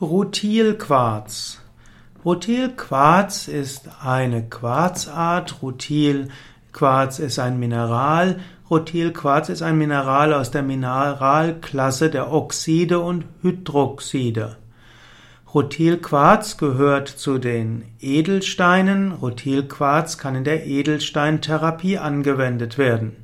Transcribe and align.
Rutilquarz. 0.00 1.58
Rutilquarz 2.24 3.48
ist 3.48 3.90
eine 4.02 4.42
Quarzart. 4.42 5.60
Rutilquarz 5.60 7.18
ist 7.18 7.38
ein 7.38 7.58
Mineral. 7.58 8.40
Rutilquarz 8.70 9.50
ist 9.50 9.60
ein 9.60 9.76
Mineral 9.76 10.32
aus 10.32 10.50
der 10.50 10.62
Mineralklasse 10.62 12.08
der 12.08 12.32
Oxide 12.32 13.00
und 13.00 13.26
Hydroxide. 13.42 14.56
Rutilquarz 15.52 16.56
gehört 16.56 17.08
zu 17.08 17.36
den 17.36 17.84
Edelsteinen. 18.00 19.12
Rutilquarz 19.12 20.16
kann 20.16 20.34
in 20.34 20.44
der 20.44 20.66
Edelsteintherapie 20.66 21.98
angewendet 21.98 22.78
werden. 22.78 23.16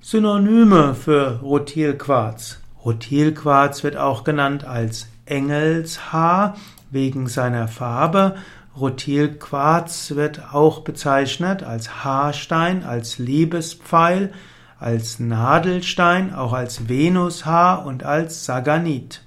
Synonyme 0.00 0.96
für 0.96 1.38
Rutilquarz. 1.42 2.58
Rutilquarz 2.84 3.84
wird 3.84 3.96
auch 3.96 4.24
genannt 4.24 4.64
als 4.64 5.06
Engelshaar 5.30 6.56
wegen 6.90 7.26
seiner 7.26 7.68
Farbe. 7.68 8.36
Rutilquarz 8.78 10.12
wird 10.14 10.52
auch 10.52 10.80
bezeichnet 10.80 11.62
als 11.62 12.04
Haarstein, 12.04 12.84
als 12.84 13.18
Liebespfeil, 13.18 14.32
als 14.78 15.18
Nadelstein, 15.18 16.34
auch 16.34 16.52
als 16.52 16.88
Venushaar 16.88 17.84
und 17.84 18.04
als 18.04 18.44
Saganit. 18.44 19.22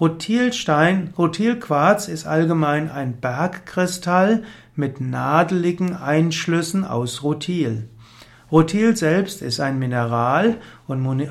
Rutilstein, 0.00 1.14
Rutilquarz 1.16 2.08
ist 2.08 2.26
allgemein 2.26 2.90
ein 2.90 3.20
Bergkristall 3.20 4.42
mit 4.74 5.00
nadeligen 5.00 5.94
Einschlüssen 5.94 6.84
aus 6.84 7.22
Rutil. 7.22 7.88
Rutil 8.50 8.96
selbst 8.96 9.40
ist 9.40 9.60
ein 9.60 9.78
Mineral 9.78 10.56
und 10.88 11.28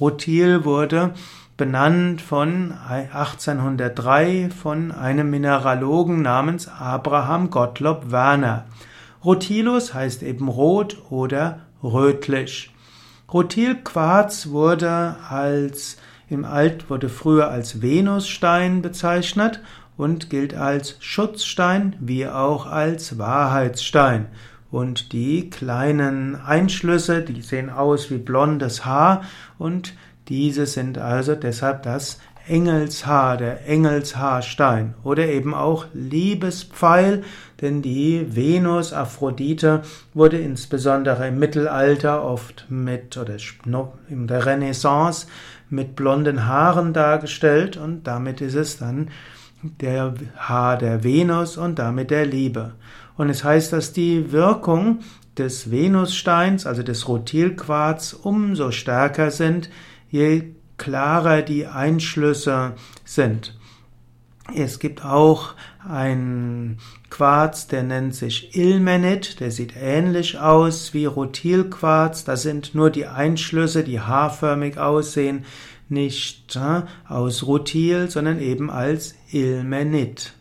Rutil 0.00 0.64
wurde 0.64 1.14
benannt 1.60 2.22
von 2.22 2.72
1803 2.88 4.48
von 4.48 4.92
einem 4.92 5.28
Mineralogen 5.28 6.22
namens 6.22 6.68
Abraham 6.68 7.50
Gottlob 7.50 8.10
Werner. 8.10 8.64
Rutilus 9.22 9.92
heißt 9.92 10.22
eben 10.22 10.48
rot 10.48 10.96
oder 11.10 11.66
rötlich. 11.82 12.74
Rutilquarz 13.30 14.46
wurde 14.46 15.16
als 15.28 15.98
im 16.30 16.46
Alt 16.46 16.88
wurde 16.88 17.10
früher 17.10 17.50
als 17.50 17.82
Venusstein 17.82 18.80
bezeichnet 18.80 19.60
und 19.98 20.30
gilt 20.30 20.54
als 20.54 20.96
Schutzstein 21.00 21.94
wie 22.00 22.26
auch 22.26 22.64
als 22.64 23.18
Wahrheitsstein. 23.18 24.28
Und 24.70 25.12
die 25.12 25.50
kleinen 25.50 26.36
Einschlüsse, 26.36 27.20
die 27.20 27.42
sehen 27.42 27.68
aus 27.68 28.10
wie 28.10 28.18
blondes 28.18 28.86
Haar 28.86 29.24
und 29.58 29.92
diese 30.30 30.64
sind 30.64 30.96
also 30.96 31.34
deshalb 31.34 31.82
das 31.82 32.18
Engelshaar, 32.48 33.36
der 33.36 33.68
Engelshaarstein 33.68 34.94
oder 35.04 35.26
eben 35.26 35.54
auch 35.54 35.86
Liebespfeil, 35.92 37.22
denn 37.60 37.82
die 37.82 38.26
Venus 38.34 38.92
Aphrodite 38.92 39.82
wurde 40.14 40.38
insbesondere 40.38 41.28
im 41.28 41.38
Mittelalter 41.38 42.24
oft 42.24 42.66
mit 42.70 43.16
oder 43.18 43.36
in 44.08 44.26
der 44.26 44.46
Renaissance 44.46 45.26
mit 45.68 45.94
blonden 45.94 46.46
Haaren 46.46 46.92
dargestellt 46.92 47.76
und 47.76 48.04
damit 48.04 48.40
ist 48.40 48.54
es 48.54 48.78
dann 48.78 49.10
der 49.62 50.14
Haar 50.36 50.78
der 50.78 51.04
Venus 51.04 51.58
und 51.58 51.78
damit 51.78 52.10
der 52.10 52.24
Liebe. 52.24 52.72
Und 53.16 53.28
es 53.28 53.44
heißt, 53.44 53.72
dass 53.72 53.92
die 53.92 54.32
Wirkung 54.32 55.00
des 55.36 55.70
Venussteins, 55.70 56.66
also 56.66 56.82
des 56.82 57.06
Rutilquarz, 57.06 58.14
umso 58.14 58.70
stärker 58.70 59.30
sind, 59.30 59.68
je 60.10 60.54
klarer 60.76 61.42
die 61.42 61.66
Einschlüsse 61.66 62.74
sind. 63.04 63.56
Es 64.54 64.78
gibt 64.78 65.04
auch 65.04 65.54
einen 65.88 66.78
Quarz, 67.08 67.68
der 67.68 67.82
nennt 67.82 68.14
sich 68.14 68.56
Ilmenit, 68.56 69.38
der 69.40 69.50
sieht 69.50 69.74
ähnlich 69.76 70.38
aus 70.38 70.92
wie 70.92 71.04
Rutilquarz, 71.04 72.24
da 72.24 72.36
sind 72.36 72.74
nur 72.74 72.90
die 72.90 73.06
Einschlüsse, 73.06 73.84
die 73.84 74.00
haarförmig 74.00 74.78
aussehen, 74.78 75.44
nicht 75.88 76.56
äh, 76.56 76.82
aus 77.08 77.44
Rutil, 77.44 78.10
sondern 78.10 78.40
eben 78.40 78.70
als 78.70 79.14
Ilmenit. 79.30 80.34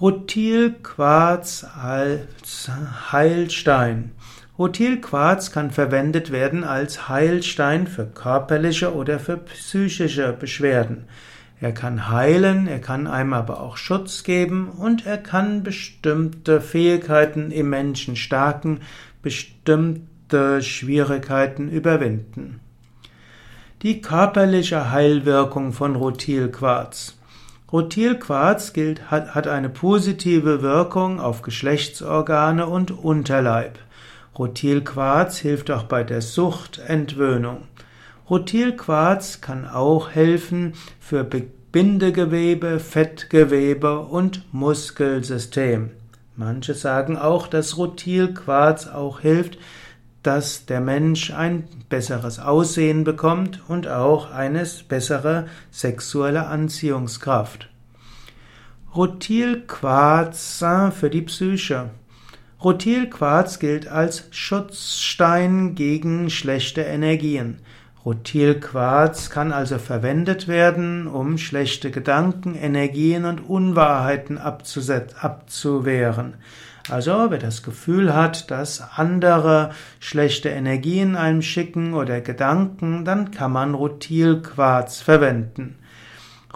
Rutilquarz 0.00 1.66
als 1.82 2.70
Heilstein. 3.10 4.12
Rutilquarz 4.58 5.52
kann 5.52 5.70
verwendet 5.70 6.32
werden 6.32 6.64
als 6.64 7.08
Heilstein 7.08 7.86
für 7.86 8.06
körperliche 8.06 8.92
oder 8.92 9.20
für 9.20 9.36
psychische 9.36 10.32
Beschwerden. 10.32 11.04
Er 11.60 11.72
kann 11.72 12.08
heilen, 12.08 12.66
er 12.66 12.80
kann 12.80 13.06
einem 13.06 13.34
aber 13.34 13.60
auch 13.60 13.76
Schutz 13.76 14.24
geben 14.24 14.68
und 14.68 15.06
er 15.06 15.18
kann 15.18 15.62
bestimmte 15.62 16.60
Fähigkeiten 16.60 17.52
im 17.52 17.70
Menschen 17.70 18.16
stärken, 18.16 18.80
bestimmte 19.22 20.62
Schwierigkeiten 20.62 21.68
überwinden. 21.68 22.60
Die 23.82 24.00
körperliche 24.00 24.90
Heilwirkung 24.90 25.72
von 25.72 25.94
Rutilquarz. 25.94 27.16
Rutilquarz 27.72 28.72
gilt, 28.72 29.08
hat, 29.08 29.36
hat 29.36 29.46
eine 29.46 29.68
positive 29.68 30.62
Wirkung 30.62 31.20
auf 31.20 31.42
Geschlechtsorgane 31.42 32.66
und 32.66 32.90
Unterleib. 32.90 33.78
Rutilquarz 34.38 35.38
hilft 35.38 35.70
auch 35.70 35.82
bei 35.84 36.04
der 36.04 36.22
Suchtentwöhnung. 36.22 37.62
Rutilquarz 38.30 39.40
kann 39.40 39.66
auch 39.66 40.10
helfen 40.10 40.74
für 41.00 41.24
Bindegewebe, 41.24 42.78
Fettgewebe 42.78 44.00
und 44.00 44.52
Muskelsystem. 44.52 45.90
Manche 46.36 46.74
sagen 46.74 47.18
auch, 47.18 47.48
dass 47.48 47.76
Rutilquarz 47.76 48.86
auch 48.86 49.20
hilft, 49.20 49.58
dass 50.22 50.66
der 50.66 50.80
Mensch 50.80 51.32
ein 51.32 51.64
besseres 51.88 52.38
Aussehen 52.38 53.02
bekommt 53.02 53.62
und 53.68 53.88
auch 53.88 54.30
eine 54.30 54.64
bessere 54.88 55.46
sexuelle 55.72 56.46
Anziehungskraft. 56.46 57.68
Rutilquarz 58.94 60.64
für 60.92 61.10
die 61.10 61.22
Psyche. 61.22 61.90
Rutilquarz 62.62 63.60
gilt 63.60 63.86
als 63.86 64.24
Schutzstein 64.32 65.76
gegen 65.76 66.28
schlechte 66.28 66.80
Energien. 66.80 67.60
Rutilquarz 68.04 69.30
kann 69.30 69.52
also 69.52 69.78
verwendet 69.78 70.48
werden, 70.48 71.06
um 71.06 71.38
schlechte 71.38 71.92
Gedanken, 71.92 72.56
Energien 72.56 73.26
und 73.26 73.48
Unwahrheiten 73.48 74.38
abzuwehren. 74.38 76.34
Also, 76.90 77.26
wer 77.28 77.38
das 77.38 77.62
Gefühl 77.62 78.12
hat, 78.12 78.50
dass 78.50 78.82
andere 78.96 79.70
schlechte 80.00 80.48
Energien 80.48 81.14
einem 81.14 81.42
schicken 81.42 81.94
oder 81.94 82.20
Gedanken, 82.20 83.04
dann 83.04 83.30
kann 83.30 83.52
man 83.52 83.74
Rutilquarz 83.74 85.00
verwenden. 85.00 85.76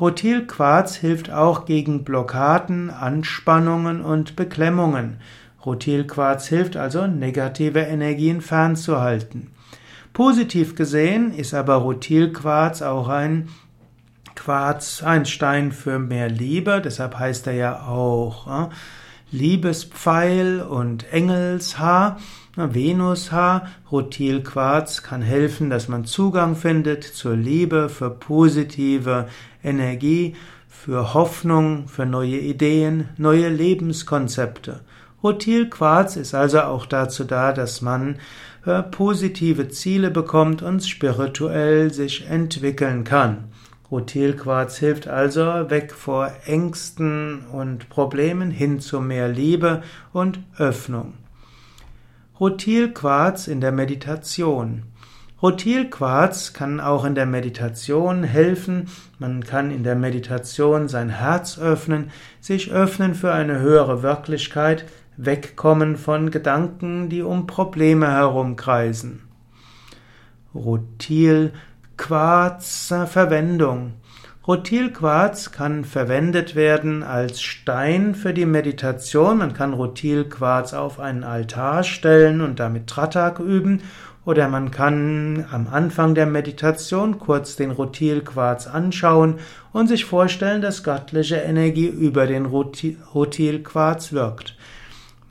Rutilquarz 0.01 0.97
hilft 0.97 1.31
auch 1.31 1.65
gegen 1.67 2.03
Blockaden, 2.03 2.91
Anspannungen 2.91 4.03
und 4.03 4.35
Beklemmungen. 4.35 5.19
Rutilquarz 5.65 6.49
hilft 6.49 6.77
also, 6.77 7.07
negative 7.07 7.81
Energien 7.81 8.41
fernzuhalten. 8.41 9.51
Positiv 10.13 10.75
gesehen 10.75 11.33
ist 11.33 11.55
aber 11.55 11.77
Rutilquarz 11.77 12.83
auch 12.83 13.09
ein 13.09 13.49
Quarz, 14.35 15.03
ein 15.03 15.27
Stein 15.27 15.73
für 15.73 15.99
mehr 15.99 16.29
Liebe, 16.29 16.81
deshalb 16.85 17.19
heißt 17.19 17.47
er 17.47 17.53
ja 17.55 17.83
auch 17.87 18.47
äh, 18.47 18.69
Liebespfeil 19.31 20.61
und 20.61 21.11
Engelshaar. 21.13 22.19
Venushaar, 22.55 23.69
Rutilquarz 23.91 25.03
kann 25.03 25.23
helfen, 25.23 25.71
dass 25.71 25.89
man 25.89 26.05
Zugang 26.05 26.55
findet 26.55 27.03
zur 27.03 27.35
Liebe, 27.35 27.89
für 27.89 28.11
positive 28.11 29.29
Energie, 29.65 30.37
für 30.69 31.15
Hoffnung, 31.15 31.89
für 31.89 32.05
neue 32.05 32.39
Ideen, 32.39 33.09
neue 33.17 33.49
Lebenskonzepte. 33.49 34.81
Rutilquarz 35.23 36.17
ist 36.17 36.35
also 36.35 36.63
auch 36.63 36.87
dazu 36.87 37.25
da, 37.25 37.53
dass 37.53 37.81
man 37.81 38.17
äh, 38.67 38.83
positive 38.83 39.69
Ziele 39.69 40.11
bekommt 40.11 40.63
und 40.63 40.85
spirituell 40.85 41.93
sich 41.93 42.29
entwickeln 42.29 43.05
kann. 43.05 43.45
Rutilquarz 43.91 44.79
hilft 44.79 45.07
also 45.07 45.43
weg 45.71 45.93
vor 45.93 46.33
Ängsten 46.47 47.45
und 47.53 47.89
Problemen 47.91 48.51
hin 48.51 48.81
zu 48.81 49.01
mehr 49.01 49.29
Liebe 49.29 49.83
und 50.13 50.41
Öffnung. 50.57 51.15
Rutilquarz 52.41 53.49
in 53.49 53.61
der 53.61 53.71
Meditation. 53.71 54.85
Rutilquarz 55.43 56.53
kann 56.53 56.81
auch 56.81 57.05
in 57.05 57.15
der 57.15 57.27
Meditation 57.27 58.23
helfen. 58.23 58.89
Man 59.19 59.45
kann 59.45 59.71
in 59.71 59.83
der 59.83 59.97
Meditation 59.97 60.89
sein 60.89 61.09
Herz 61.11 61.59
öffnen, 61.59 62.11
sich 62.41 62.71
öffnen 62.71 63.15
für 63.15 63.33
eine 63.33 63.59
höhere 63.59 64.03
Wirklichkeit, 64.03 64.87
wegkommen 65.17 65.97
von 65.97 66.31
Gedanken, 66.31 67.09
die 67.09 67.23
um 67.23 67.47
Probleme 67.47 68.11
herumkreisen. 68.11 69.23
Rutilquarz 70.55 71.53
Verwendung. 73.07 73.95
Rutilquarz 74.47 75.53
kann 75.53 75.85
verwendet 75.85 76.57
werden 76.57 77.05
als 77.05 77.41
Stein 77.41 78.17
für 78.17 78.35
die 78.35 78.45
Meditation. 78.45 79.39
Man 79.39 79.55
kann 79.55 79.73
Rutilquarz 79.73 80.75
auf 80.75 80.99
einen 80.99 81.23
Altar 81.23 81.85
stellen 81.85 82.41
und 82.41 82.59
damit 82.59 82.89
Tratak 82.89 83.39
üben. 83.39 83.83
Oder 84.25 84.49
man 84.49 84.73
kann 84.73 85.47
am 85.51 85.69
Anfang 85.69 86.15
der 86.15 86.27
Meditation 86.27 87.19
kurz 87.19 87.55
den 87.57 87.71
Rutilquarz 87.71 88.67
anschauen 88.67 89.37
und 89.73 89.87
sich 89.89 90.05
vorstellen, 90.05 90.61
dass 90.61 90.83
göttliche 90.83 91.37
Energie 91.37 91.89
über 91.89 92.27
den 92.27 92.47
Rutilquarz 92.47 94.13
wirkt. 94.13 94.57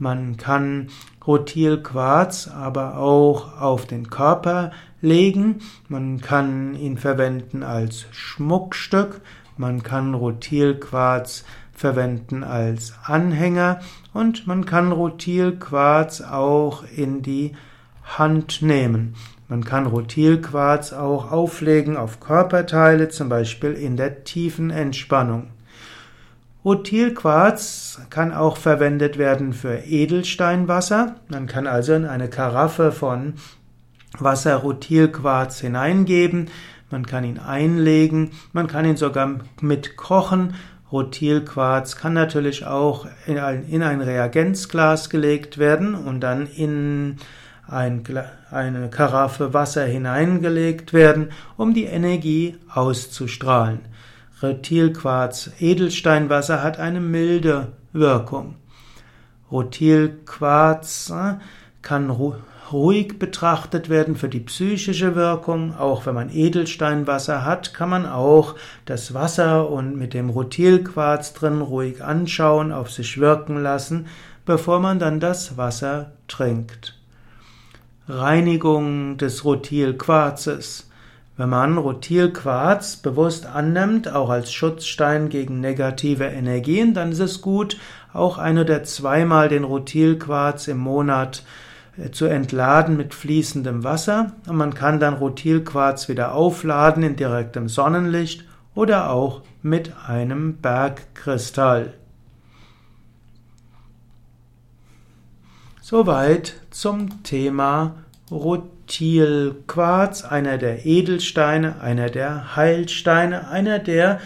Man 0.02 0.36
kann 0.36 0.88
Rutilquarz 1.28 2.48
aber 2.48 2.98
auch 2.98 3.62
auf 3.62 3.86
den 3.86 4.10
Körper 4.10 4.72
legen. 5.00 5.60
Man 5.90 6.22
kann 6.22 6.74
ihn 6.74 6.98
verwenden 6.98 7.62
als 7.62 8.08
Schmuckstück. 8.10 9.22
Man 9.58 9.84
kann 9.84 10.16
Rutilquarz 10.16 11.46
verwenden 11.72 12.44
als 12.44 12.96
Anhänger 13.04 13.80
und 14.12 14.48
man 14.48 14.66
kann 14.66 14.92
Rutilquarz 14.92 16.22
auch 16.22 16.84
in 16.96 17.22
die 17.22 17.52
Hand 18.04 18.64
nehmen. 18.64 19.14
Man 19.50 19.64
kann 19.64 19.86
Rutilquarz 19.86 20.94
auch 20.94 21.32
auflegen 21.32 21.96
auf 21.96 22.20
Körperteile, 22.20 23.10
zum 23.10 23.30
Beispiel 23.30 23.74
in 23.74 23.98
der 23.98 24.24
tiefen 24.24 24.72
Entspannung. 24.72 25.50
Rutilquarz 26.64 28.02
kann 28.12 28.32
auch 28.32 28.56
verwendet 28.56 29.18
werden 29.18 29.54
für 29.54 29.78
Edelsteinwasser. 29.80 31.16
Man 31.28 31.48
kann 31.48 31.66
also 31.66 31.94
in 31.94 32.06
eine 32.06 32.30
Karaffe 32.30 32.92
von 32.92 33.34
Wasser 34.20 34.58
Rutilquarz 34.58 35.62
hineingeben, 35.62 36.50
man 36.92 37.06
kann 37.06 37.24
ihn 37.24 37.40
einlegen, 37.40 38.32
man 38.52 38.68
kann 38.68 38.86
ihn 38.86 38.98
sogar 38.98 39.40
mit 39.62 39.96
kochen. 39.96 40.54
Rutilquarz 40.92 41.96
kann 41.96 42.14
natürlich 42.14 42.66
auch 42.68 43.08
in 43.26 43.40
ein, 43.40 43.64
in 43.70 43.82
ein 43.82 44.02
Reagenzglas 44.02 45.10
gelegt 45.10 45.58
werden 45.58 45.96
und 45.96 46.20
dann 46.20 46.46
in 46.48 47.16
ein, 47.66 48.04
eine 48.52 48.90
Karaffe 48.90 49.54
Wasser 49.54 49.86
hineingelegt 49.86 50.92
werden, 50.92 51.30
um 51.56 51.74
die 51.74 51.86
Energie 51.86 52.58
auszustrahlen. 52.72 53.80
Rutilquarz 54.42 55.52
Edelsteinwasser 55.60 56.64
hat 56.64 56.80
eine 56.80 57.00
milde 57.00 57.74
Wirkung. 57.94 58.56
Rutilquarz 59.52 61.12
äh, 61.12 61.36
kann 61.82 62.10
ruhig 62.10 63.20
betrachtet 63.20 63.90
werden 63.90 64.16
für 64.16 64.30
die 64.30 64.40
psychische 64.40 65.16
Wirkung. 65.16 65.76
Auch 65.78 66.06
wenn 66.06 66.16
man 66.16 66.30
Edelsteinwasser 66.30 67.46
hat, 67.46 67.74
kann 67.74 67.90
man 67.90 68.06
auch 68.06 68.56
das 68.86 69.14
Wasser 69.14 69.70
und 69.70 69.98
mit 69.98 70.14
dem 70.14 70.30
Rutilquarz 70.30 71.34
drin 71.34 71.62
ruhig 71.62 72.04
anschauen, 72.04 72.72
auf 72.72 72.90
sich 72.90 73.20
wirken 73.20 73.62
lassen, 73.62 74.08
bevor 74.46 74.80
man 74.80 75.00
dann 75.00 75.20
das 75.20 75.58
Wasser 75.58 76.14
trinkt. 76.28 76.98
Reinigung 78.08 79.18
des 79.18 79.46
Rutilquarzes. 79.46 80.91
Wenn 81.42 81.50
man 81.50 81.80
Rutilquarz 81.80 82.98
bewusst 82.98 83.48
annimmt, 83.48 84.08
auch 84.08 84.30
als 84.30 84.54
Schutzstein 84.54 85.30
gegen 85.30 85.60
negative 85.60 86.26
Energien, 86.26 86.94
dann 86.94 87.12
ist 87.12 87.20
es 87.20 87.42
gut, 87.42 87.80
auch 88.14 88.38
ein 88.38 88.60
oder 88.60 88.84
zweimal 88.84 89.50
den 89.50 89.64
Rutilquarz 89.64 90.68
im 90.68 90.78
Monat 90.78 91.44
äh, 91.98 92.12
zu 92.12 92.26
entladen 92.26 92.96
mit 92.96 93.16
fließendem 93.16 93.84
Wasser. 93.84 94.34
Und 94.48 94.56
man 94.56 94.76
kann 94.76 95.00
dann 95.00 95.16
Rutilquarz 95.16 96.10
wieder 96.10 96.36
aufladen 96.36 97.02
in 97.02 97.16
direktem 97.16 97.68
Sonnenlicht 97.70 98.46
oder 98.76 99.10
auch 99.10 99.42
mit 99.64 99.94
einem 100.08 100.58
Bergkristall. 100.58 101.96
Soweit 105.82 106.62
zum 106.70 107.24
Thema 107.24 107.96
Rutilquarz, 108.92 110.26
einer 110.26 110.58
der 110.58 110.86
Edelsteine, 110.86 111.80
einer 111.82 112.10
der 112.10 112.58
Heilsteine, 112.58 113.48
einer 113.48 113.80
der, 113.80 114.20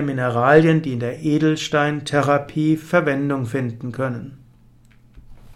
Mineralien, 0.00 0.80
die 0.80 0.94
in 0.94 1.00
der 1.00 1.22
Edelsteintherapie 1.22 2.78
Verwendung 2.78 3.44
finden 3.44 3.92
können. 3.92 4.38